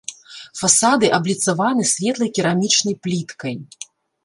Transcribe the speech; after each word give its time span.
Фасады 0.61 1.11
абліцаваны 1.17 1.83
светлай 1.93 2.33
керамічнай 2.39 2.95
пліткай. 3.07 3.55